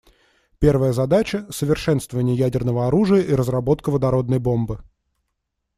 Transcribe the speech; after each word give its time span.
Первая 0.57 0.93
задача— 0.93 1.45
совершенствование 1.51 2.35
ядерного 2.35 2.87
оружия 2.87 3.21
и 3.21 3.33
разработка 3.35 3.91
водородной 3.91 4.39
бомбы. 4.39 4.79